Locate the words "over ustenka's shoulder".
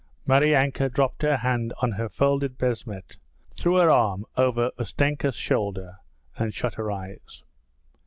4.35-5.99